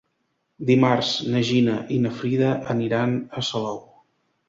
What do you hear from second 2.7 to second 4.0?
aniran a Salou.